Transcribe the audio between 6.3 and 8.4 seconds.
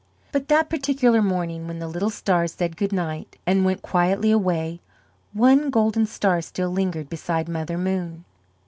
still lingered beside Mother Moon.